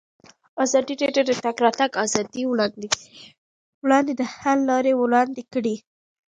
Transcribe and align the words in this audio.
ازادي 0.63 0.93
راډیو 1.01 1.13
د 1.27 1.29
د 1.29 1.31
تګ 1.45 1.55
راتګ 1.65 1.91
ازادي 2.05 2.43
پر 2.49 2.59
وړاندې 3.83 4.13
د 4.15 4.21
حل 4.37 4.59
لارې 4.69 4.91
وړاندې 4.95 5.41
کړي. 5.53 5.75